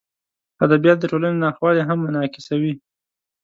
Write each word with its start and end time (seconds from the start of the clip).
ادبیات 0.65 0.97
د 1.01 1.05
ټولنې 1.11 1.37
ناخوالې 1.43 1.83
هم 1.89 1.97
منعکسوي. 2.05 2.73